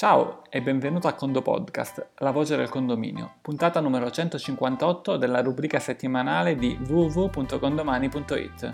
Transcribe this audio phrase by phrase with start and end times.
[0.00, 5.78] Ciao e benvenuto a Condo Podcast, la voce del condominio, puntata numero 158 della rubrica
[5.78, 8.72] settimanale di www.condomani.it.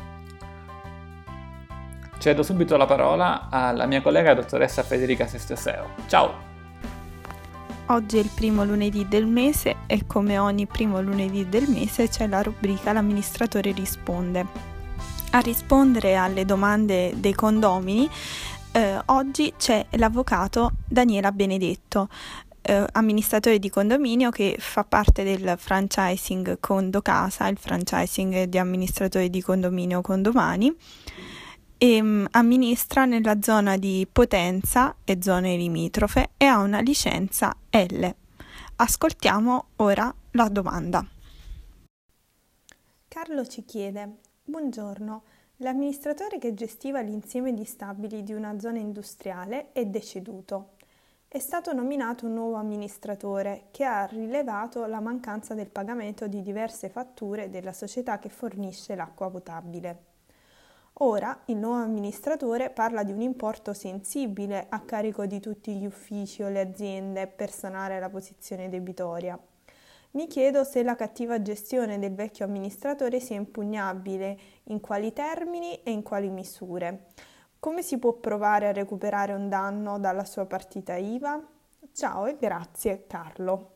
[2.19, 5.95] Cedo subito la parola alla mia collega dottoressa Federica Sestioseo.
[6.07, 6.33] Ciao!
[7.87, 12.29] Oggi è il primo lunedì del mese e come ogni primo lunedì del mese c'è
[12.29, 14.47] la rubrica L'amministratore risponde.
[15.33, 18.09] A rispondere alle domande dei condomini
[18.77, 22.11] eh, oggi c'è l'avvocato Daniela Benedetto,
[22.61, 29.31] eh, amministratore di condominio che fa parte del franchising Condo Casa, il franchising di amministratori
[29.31, 30.77] di condominio Condomani
[31.79, 38.07] e um, amministra nella zona di Potenza e zone limitrofe e ha una licenza L.
[38.77, 41.07] Ascoltiamo ora la domanda.
[43.09, 45.23] Carlo ci chiede: Buongiorno.
[45.61, 50.73] L'amministratore che gestiva l'insieme di stabili di una zona industriale è deceduto.
[51.27, 56.91] È stato nominato un nuovo amministratore che ha rilevato la mancanza del pagamento di diverse
[56.91, 60.05] fatture della società che fornisce l'acqua potabile.
[60.99, 66.43] Ora il nuovo amministratore parla di un importo sensibile a carico di tutti gli uffici
[66.43, 69.41] o le aziende per sanare la posizione debitoria.
[70.17, 75.91] Mi chiedo se la cattiva gestione del vecchio amministratore sia impugnabile, in quali termini e
[75.91, 77.09] in quali misure.
[77.61, 81.47] Come si può provare a recuperare un danno dalla sua partita IVA?
[81.93, 83.76] Ciao e grazie Carlo.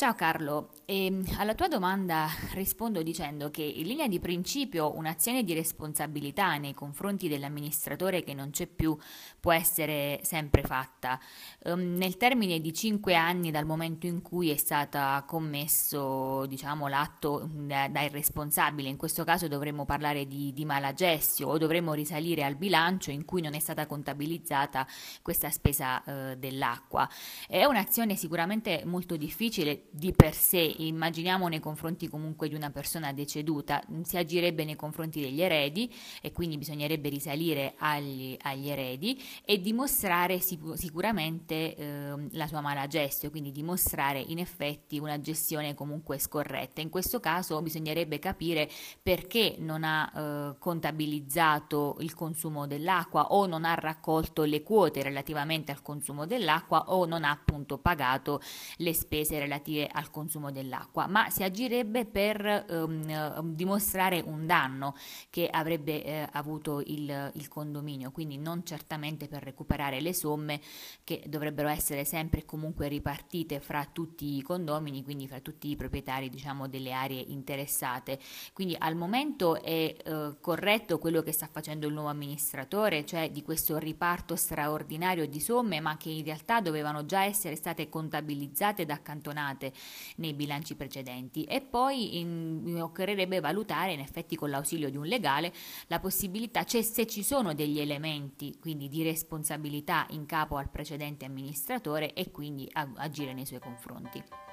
[0.00, 5.44] Ciao Carlo, e ehm, alla tua domanda rispondo dicendo che in linea di principio un'azione
[5.44, 8.96] di responsabilità nei confronti dell'amministratore che non c'è più
[9.38, 11.20] può essere sempre fatta.
[11.64, 17.46] Um, nel termine di cinque anni dal momento in cui è stato commesso diciamo, l'atto
[17.52, 22.56] da, da, irresponsabile, in questo caso dovremmo parlare di, di malagestio o dovremmo risalire al
[22.56, 24.86] bilancio in cui non è stata contabilizzata
[25.20, 27.06] questa spesa uh, dell'acqua.
[27.46, 33.12] È un'azione sicuramente molto difficile di per sé, immaginiamo nei confronti comunque di una persona
[33.12, 35.92] deceduta, si agirebbe nei confronti degli eredi
[36.22, 42.86] e quindi bisognerebbe risalire agli, agli eredi e dimostrare sic- sicuramente eh, la sua mala
[42.86, 46.80] gestione, quindi dimostrare in effetti una gestione comunque scorretta.
[46.80, 48.70] In questo caso bisognerebbe capire
[49.02, 55.72] perché non ha eh, contabilizzato il consumo dell'acqua o non ha raccolto le quote relativamente
[55.72, 58.40] al consumo dell'acqua o non ha appunto pagato
[58.76, 64.94] le spese relative al consumo dell'acqua, ma si agirebbe per um, dimostrare un danno
[65.30, 70.60] che avrebbe eh, avuto il, il, condominio, quindi non certamente per recuperare le somme
[71.04, 75.76] che dovrebbero essere sempre e comunque ripartite fra tutti i condomini, quindi fra tutti i
[75.76, 78.18] proprietari diciamo, delle aree interessate.
[78.52, 83.42] Quindi al momento è eh, corretto quello che sta facendo il nuovo amministratore, cioè di
[83.42, 88.90] questo riparto straordinario di somme, ma che in realtà dovevano già essere state contabilizzate ed
[88.90, 89.69] accantonate
[90.16, 95.52] nei bilanci precedenti e poi in, occorrerebbe valutare in effetti con l'ausilio di un legale
[95.86, 101.24] la possibilità, cioè se ci sono degli elementi quindi di responsabilità in capo al precedente
[101.24, 104.49] amministratore e quindi agire nei suoi confronti.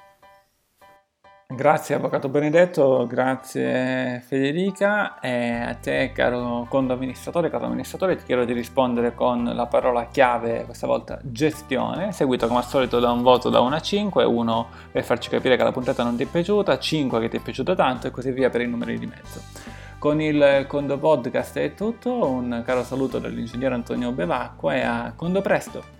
[1.58, 8.44] Grazie Avvocato Benedetto, grazie Federica e a te caro condo amministratore, caro amministratore ti chiedo
[8.44, 13.22] di rispondere con la parola chiave, questa volta gestione, seguito come al solito da un
[13.22, 16.26] voto da 1 a 5, 1 per farci capire che la puntata non ti è
[16.26, 19.40] piaciuta, 5 che ti è piaciuta tanto e così via per i numeri di mezzo.
[19.98, 25.40] Con il Condo Podcast è tutto, un caro saluto dall'ingegnere Antonio Bevacqua e a Condo
[25.40, 25.97] Presto!